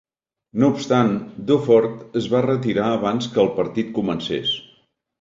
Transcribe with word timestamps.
No 0.63 0.69
obstant, 0.75 1.11
Dufort 1.51 2.19
es 2.23 2.31
va 2.33 2.43
retirar 2.49 2.89
abans 2.97 3.31
que 3.37 3.45
el 3.47 3.55
partit 3.63 3.97
comencés. 4.03 4.61